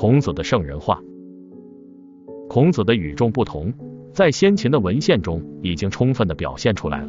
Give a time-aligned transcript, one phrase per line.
[0.00, 0.98] 孔子的圣人化。
[2.48, 3.70] 孔子的与众不同，
[4.14, 7.08] 在先秦的文献中已经充分的表现出来了。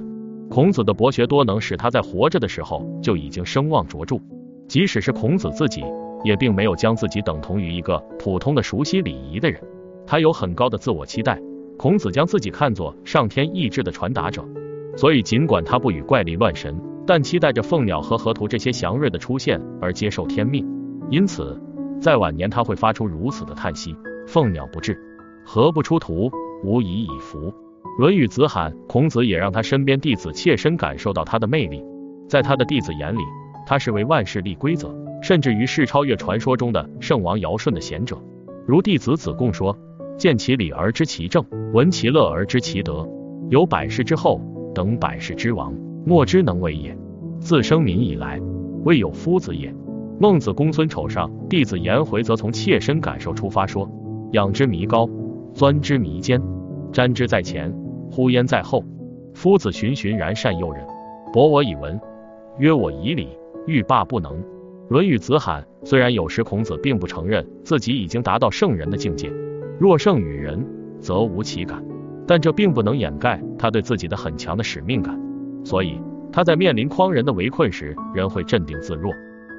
[0.49, 4.17] 孔子的博学多能，使他在活着的时候就已经声望卓著。
[4.67, 5.85] 即使是孔子自己，
[6.25, 9.61] 也并没有将自己等同于一个普通的熟悉礼仪的人。
[10.05, 11.41] 他有很高的自我期待。
[11.77, 14.43] 孔子将自己看作上天意志的传达者，
[14.97, 16.77] 所以尽管他不与怪力乱神，
[17.07, 20.67] 但期待着凤鸟和河图这些祥瑞的出现而接受天命。
[21.09, 21.57] 因此，
[22.01, 23.95] 在晚年他会发出如此的叹息：
[24.27, 24.99] 凤鸟不至。
[25.45, 26.31] 何不出图？
[26.63, 27.53] 无以以服。
[27.99, 31.83] 论语子罕，孔子也让他身边弟子切身感受到他的魅力。
[32.27, 33.21] 在他的弟子眼里，
[33.67, 34.91] 他是为万事立规则，
[35.21, 38.17] 甚至于是超越传说中的圣王尧舜的贤者。
[38.65, 39.77] 如弟子子贡说
[40.17, 43.07] ：“见其礼而知其政，闻其乐而知其德。
[43.49, 44.41] 有百世之后，
[44.73, 45.71] 等百世之王，
[46.03, 46.97] 莫之能为也。
[47.39, 48.39] 自生民以来，
[48.85, 49.71] 未有夫子也。”
[50.21, 53.89] 孟子公孙丑上，弟子颜回则从切身感受出发说
[54.33, 55.09] ：“仰之弥高。”
[55.51, 56.39] 钻之弥坚，
[56.93, 57.73] 瞻之在前，
[58.11, 58.85] 呼焉在后。
[59.33, 60.85] 夫子循循然善诱人，
[61.33, 61.99] 博我以文，
[62.59, 63.29] 约我以礼，
[63.65, 64.39] 欲罢不能。
[64.89, 69.27] 论语子罕虽然有时孔子并不承认自己已经达到圣人的境界，
[69.79, 70.63] 若圣与人，
[70.99, 71.83] 则无其感，
[72.27, 75.19] 但这并不能掩盖他对自己的很强的使命感。
[75.63, 75.99] 所以
[76.31, 79.11] 他在面临匡人的围困时，仍会镇定自若。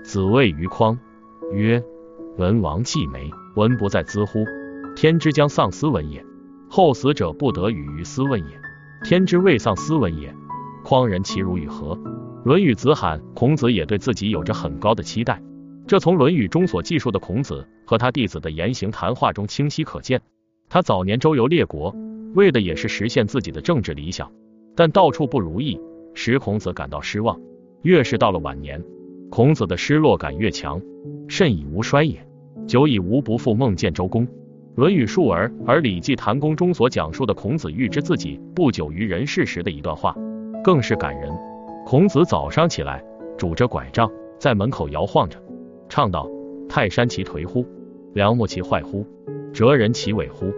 [0.02, 0.98] 子谓于匡
[1.52, 1.82] 曰
[2.36, 4.44] ：“文王既没，文不在兹乎？”
[4.96, 6.24] 天之将丧斯文也，
[6.68, 8.60] 后死者不得与于斯问也。
[9.04, 10.34] 天之未丧斯文也，
[10.84, 11.98] 匡人其如与何？
[12.44, 15.40] 论语子罕，孔子也对自己有着很高的期待，
[15.86, 20.20] 这从论语中所记述的孔子和他弟子的言行谈话中清晰可见。
[20.68, 21.94] 他早年周游列国，
[22.34, 24.30] 为的也是实现自己的政治理想，
[24.74, 25.80] 但到处不如意，
[26.12, 27.40] 使孔子感到失望。
[27.82, 28.82] 越是到了晚年，
[29.32, 30.78] 孔子的失落感越强，
[31.26, 32.22] 甚以无衰也，
[32.66, 34.26] 久以无不复梦见周公。
[34.74, 40.14] 《论语述而》而《礼记谈公》中所讲述的孔子预知自己不久于人世时的一段话，
[40.62, 41.32] 更是感人。
[41.86, 43.02] 孔子早上起来，
[43.38, 44.06] 拄着拐杖
[44.38, 45.38] 在门口摇晃着，
[45.88, 46.28] 唱道
[46.68, 47.64] ：“泰山其颓乎？
[48.12, 49.06] 梁木其坏乎？
[49.54, 50.52] 哲人其伟乎？”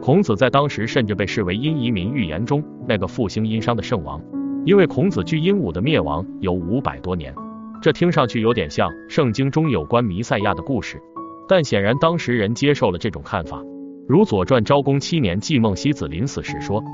[0.00, 4.22] 孔子在当时甚至被视为殷夷民预言中那个复兴殷商的圣王，
[4.64, 7.34] 因为孔子距殷武的灭亡有五百多年。
[7.82, 11.00] 这听上去有点像圣经中有关弥赛亚的故事。
[11.48, 13.64] 但显然当时人接受了这种看法，
[14.06, 16.84] 如《左传》昭公七年季孟西子临死时说：“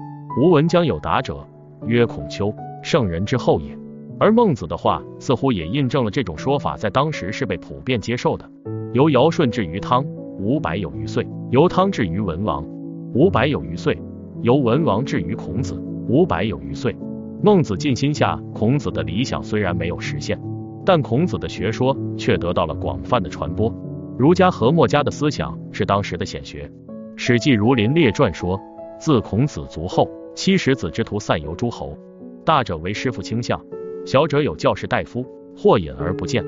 [0.40, 1.46] 吾闻将有达者，
[1.86, 3.76] 曰孔丘，圣人之后也。”
[4.18, 8.48] 而孟子的话似乎也印证了这种说法在当时是被普遍接受的。
[8.94, 10.04] 由尧舜至于汤，
[10.38, 12.64] 五百有余岁；由汤至于文王，
[13.12, 13.92] 五百有余岁；
[14.40, 15.74] 由文王至于孔子，
[16.08, 16.96] 五百有余岁。
[17.42, 20.40] 孟子尽心下，孔子的理想虽然没有实现，
[20.86, 23.70] 但孔子的学说却得到了广泛的传播。
[24.16, 26.70] 儒家和墨家的思想是当时的显学，
[27.16, 28.58] 《史记·儒林列传》说
[28.98, 31.98] ：“自孔子卒后，七十子之徒散游诸侯，
[32.44, 33.60] 大者为师傅倾向，
[34.06, 35.26] 小者有教士大夫，
[35.56, 36.42] 或隐而不见。”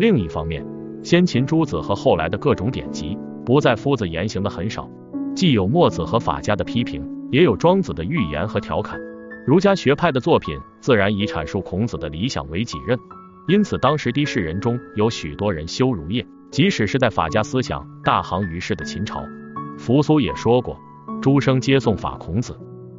[0.00, 0.66] 另一方面，
[1.02, 4.88] 先秦诸子和后来的各种典籍，不在夫子言行的很少，
[5.36, 8.98] 既有墨子和法家的批评，也有庄子的寓言和调侃。
[9.46, 12.98] 儒家学派的作品自然以阐述孔子的理想为己任，
[13.48, 16.26] 因此当时的士人中有许多人修儒业。
[16.50, 19.24] 即使是在法家思想大行于世的秦朝，
[19.78, 20.78] 扶苏也说过
[21.22, 22.52] ：“诸生皆颂法孔子。”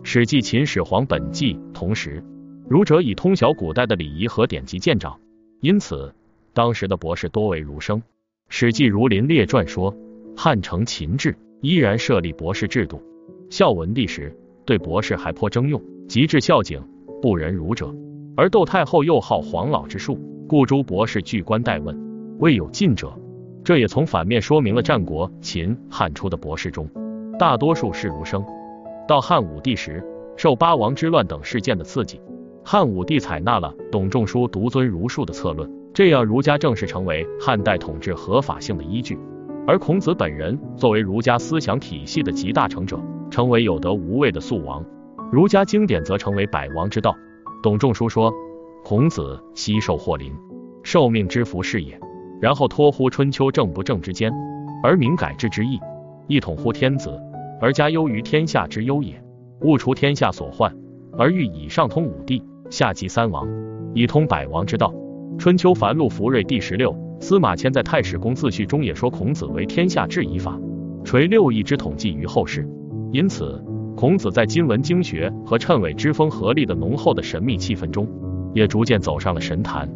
[0.05, 2.23] 《史记·秦始皇本纪》同时，
[2.67, 5.19] 儒者以通晓古代的礼仪和典籍见长，
[5.61, 6.15] 因此
[6.51, 7.99] 当时的博士多为儒生。
[8.49, 9.95] 《史记·儒林列传》说
[10.35, 13.03] ：“汉承秦制，依然设立博士制度。
[13.51, 16.81] 孝文帝时，对博士还颇征用，及至孝景，
[17.21, 17.93] 不仁儒者。
[18.35, 20.19] 而窦太后又好黄老之术，
[20.53, 21.97] 故诸博士具官待问，
[22.37, 23.11] 未有进者。”
[23.65, 26.87] 这也从反面说明了战国秦汉初的博士中，
[27.39, 28.45] 大多数是儒生。
[29.07, 30.05] 到汉武帝时，
[30.37, 32.21] 受八王之乱等事件的刺激，
[32.63, 39.17] 汉武帝采纳了董仲舒独尊儒术的策论，这样儒家正式成为汉代统治合法性的依据。
[39.65, 42.99] 而孔子本人作为儒家思想体系的集大成者，
[43.31, 44.85] 成为有德无畏的素王，
[45.31, 47.15] 儒家经典则成为百王之道。
[47.63, 48.31] 董仲舒说
[48.83, 50.33] ：“孔子昔受祸临，
[50.83, 51.97] 受命之福是也。”
[52.41, 54.29] 然后托乎春秋正不正之间，
[54.83, 55.79] 而明改之之意；
[56.27, 57.17] 一统乎天子，
[57.61, 59.13] 而加忧于天下之忧也。
[59.61, 60.75] 勿除天下所患，
[61.17, 63.47] 而欲以上通五帝，下及三王，
[63.93, 64.93] 以通百王之道。
[65.37, 66.93] 春秋繁露福瑞第十六。
[67.21, 70.59] 司马迁在《太史公自序》中也说孔子为天下治以法，
[71.05, 72.67] 垂六艺之统计于后世。
[73.13, 73.63] 因此，
[73.95, 78.05] 孔子在今文经学和谶纬之风合力的浓厚的神秘气氛中，
[78.53, 79.89] 也逐渐走上了神坛。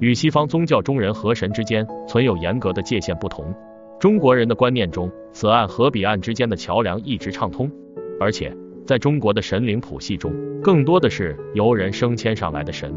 [0.00, 3.54] 与西方宗教中人和神之间存有严格的界限不同，
[4.00, 7.70] 中国人的观念中，此岸和彼岸之间的桥梁一直畅通，
[8.18, 8.52] 而且
[8.84, 12.92] 在中国的神灵谱系中，更多的是由人升迁上来的神。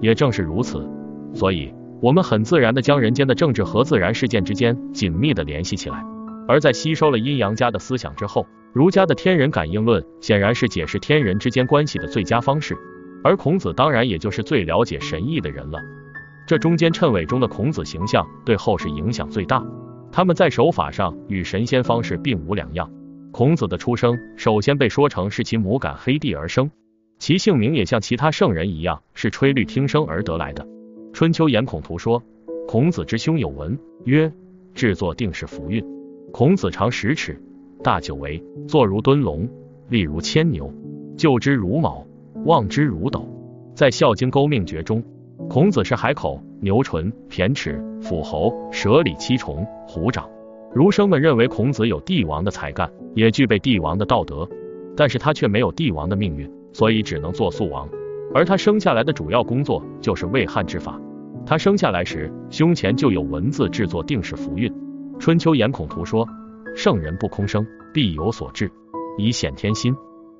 [0.00, 0.88] 也正是如此，
[1.34, 6.02] 所以我们很自然的将人间的政治和自然事件之间紧密的联系起来。
[6.48, 12.76] 而在吸收了阴阳家的思想之后，儒家的天人感应论显然是解释天人之间关系的最佳方式，
[13.26, 15.80] 而孔子当然也就是最了解神意的人了。
[16.46, 19.66] 这中间谶纬中的孔子形象对后世影响最大。
[20.12, 22.88] 他们在手法上与神仙方式并无两样。
[23.32, 26.70] 孔子的出生首先被说成是其母感黑帝而生，
[27.18, 30.64] 其姓名也像其他圣人一样是吹律听声而得来的。
[31.12, 32.22] 春秋颜孔图说，
[32.68, 34.32] 孔子之兄有文，曰
[34.72, 35.84] 制作定是福运。
[36.32, 37.42] 孔子长十尺，
[37.82, 39.48] 大九围，坐如蹲龙，
[39.88, 40.72] 立如牵牛，
[41.16, 42.05] 就之如卯，
[42.46, 43.28] 望之如斗。
[43.74, 45.02] 在《孝经》勾命诀中。
[45.50, 50.26] 孔子是海口、牛唇、骈齿、斧喉、蛇里七重、虎掌。
[50.72, 54.48] 儒生们认为孔子有帝王的才干，也具备帝王的道德，
[54.96, 57.86] 但是他却没有帝王的命运，所以只能做素王。
[58.34, 60.98] 而他生下来的主要工作就是为汉制法。
[61.44, 64.72] 他生下来时，胸前就有文字制作定式符韵。
[65.18, 66.26] 春秋颜孔图说
[66.74, 68.70] ：“圣人不空生，必有所志，
[69.18, 69.94] 以显天心。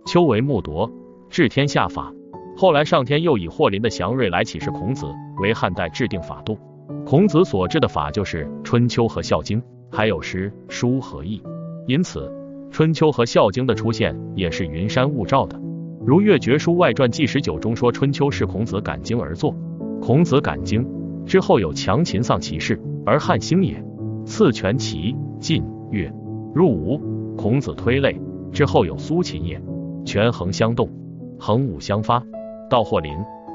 [0.06, 0.91] 秋为木铎，
[1.31, 2.12] 治天下法。”
[2.56, 5.06] 后来上天又以霍林的祥瑞来启示孔子，
[5.40, 6.58] 为汉代制定法度。
[7.05, 11.43] 孔子所制的法就是《春秋》和《孝经》，还有诗书和义。
[11.87, 12.32] 因此，
[12.70, 15.61] 《春秋》和《孝经》的出现也是云山雾罩的。
[16.05, 19.55] 如《越绝书外传纪十九》中说，《春秋》是孔子感经而作。
[20.00, 20.87] 孔子感经
[21.26, 23.84] 之后有强秦丧其事，而汉兴也。
[24.25, 26.12] 次权齐晋越
[26.55, 26.99] 入吴，
[27.37, 28.20] 孔子推类
[28.50, 29.61] 之后有苏秦也。
[30.05, 30.88] 权衡相动，
[31.38, 32.22] 衡武相发。
[32.68, 33.12] 道或临，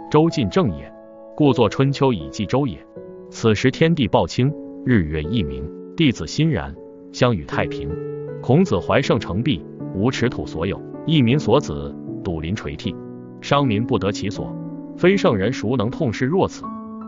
[0.09, 0.91] 周晋正也，
[1.35, 2.77] 故作春秋以记周也。
[3.29, 4.53] 此时天地报清，
[4.85, 6.73] 日月异明，弟子欣然，
[7.11, 7.89] 相与太平。
[8.41, 9.61] 孔子怀圣成璧，
[9.93, 12.95] 无耻土所有，一民所子，笃临垂涕，
[13.41, 14.55] 商民不得其所。
[14.97, 16.63] 非圣人孰能痛视若此？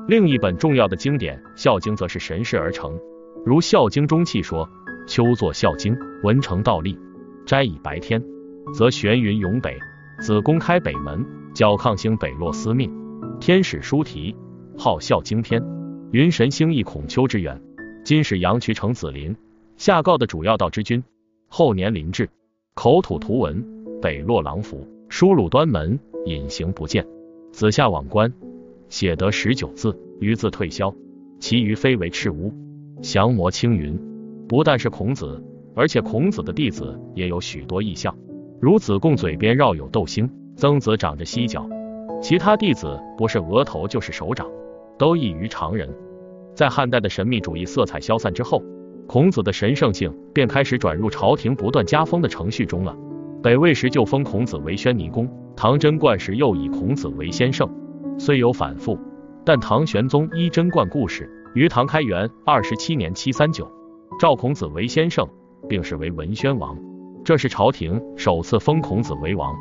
[0.07, 2.99] 另一本重要的经典《孝经》则是神事而成，
[3.45, 4.67] 如《孝经》中气说
[5.07, 6.99] ：“秋作《孝经》，文成道立，
[7.45, 8.21] 斋以白天，
[8.73, 9.77] 则玄云涌北，
[10.23, 12.89] 子宫开北门。”角亢星北落司命，
[13.39, 14.35] 天使书题，
[14.75, 15.61] 号孝经篇。
[16.11, 17.61] 云神星亦孔丘之源。
[18.03, 19.35] 今使阳渠成子林，
[19.77, 21.03] 下告的主要道之君。
[21.47, 22.27] 后年临至，
[22.73, 23.63] 口吐图文，
[24.01, 27.05] 北落郎符，书鲁端门，隐形不见。
[27.51, 28.33] 子夏往观，
[28.89, 30.95] 写得十九字，余字退销，
[31.39, 32.51] 其余非为赤乌。
[33.01, 33.99] 降魔青云。
[34.47, 35.43] 不但是孔子，
[35.75, 38.17] 而且孔子的弟子也有许多异象，
[38.63, 40.31] 如子贡嘴边绕有斗星。
[40.55, 41.67] 曾子长着犀角，
[42.21, 44.47] 其他弟子不是额头就是手掌，
[44.97, 45.93] 都异于常人。
[46.55, 48.63] 在汉代的神秘主义色彩消散之后，
[49.05, 52.95] 孔子的神圣性便开始转入朝廷不断加封的程序中了。
[53.41, 57.69] 北魏时就封孔子为宣尼公，唐贞观时又以孔子为先圣。
[58.17, 58.97] 虽有反复，
[59.43, 63.69] 但唐玄宗依贞观故事，于唐开元二十七年（七三九）
[64.21, 65.27] 召孔子为先圣，
[65.67, 66.77] 并视为文宣王。
[67.23, 69.55] 这是朝廷首次封孔子为王。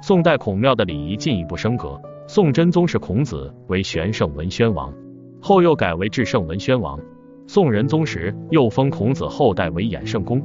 [0.00, 4.92] 宋代孔庙的礼仪进一步升格，宋真宗是孔子为玄圣文宣王，
[5.40, 6.96] 后又改为至圣文宣王。
[7.48, 10.40] 宋仁宗时又封孔子后代为衍圣公，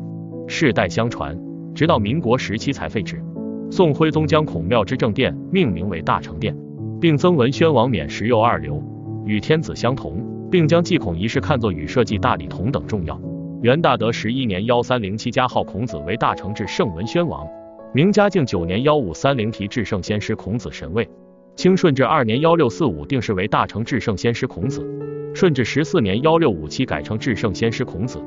[0.48, 1.39] 世代相传，
[1.75, 3.24] 直到民国时期才废止。
[3.70, 6.58] 宋徽宗将孔庙之正殿命名为大成殿，
[7.00, 8.82] 并增文宣王免十右二流，
[9.25, 13.20] 与天子相同，并将祭孔仪式看作与社稷大礼同等重要。
[13.63, 17.48] 元大德十一年（幺三零七）加号孔子为大成至圣文宣王。
[17.93, 21.10] 明嘉靖九年幺五三零提至圣先师孔子神位，
[21.55, 24.86] 清顺治二年幺六四五定是为大成至圣先师孔子，
[25.34, 28.22] 顺治十四年幺六五七改称至圣先师孔子。